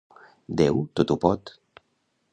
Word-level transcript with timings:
Déu 0.61 0.79
tot 1.01 1.13
ho 1.15 1.19
pot. 1.27 1.53